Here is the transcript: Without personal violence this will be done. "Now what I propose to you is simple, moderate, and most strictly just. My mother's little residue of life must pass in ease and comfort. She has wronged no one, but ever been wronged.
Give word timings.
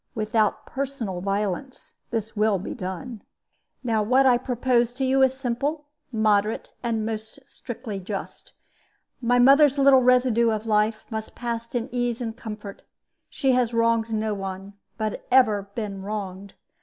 Without 0.15 0.65
personal 0.65 1.21
violence 1.21 1.97
this 2.09 2.35
will 2.35 2.57
be 2.57 2.73
done. 2.73 3.21
"Now 3.83 4.01
what 4.01 4.25
I 4.25 4.35
propose 4.39 4.91
to 4.93 5.05
you 5.05 5.21
is 5.21 5.37
simple, 5.37 5.85
moderate, 6.11 6.69
and 6.81 7.05
most 7.05 7.37
strictly 7.45 7.99
just. 7.99 8.53
My 9.21 9.37
mother's 9.37 9.77
little 9.77 10.01
residue 10.01 10.49
of 10.49 10.65
life 10.65 11.05
must 11.11 11.35
pass 11.35 11.75
in 11.75 11.87
ease 11.91 12.19
and 12.19 12.35
comfort. 12.35 12.81
She 13.29 13.51
has 13.51 13.75
wronged 13.75 14.09
no 14.09 14.33
one, 14.33 14.73
but 14.97 15.23
ever 15.29 15.69
been 15.75 16.01
wronged. 16.01 16.55